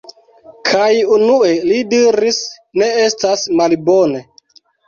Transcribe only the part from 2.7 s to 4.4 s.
"Ne estas malbone".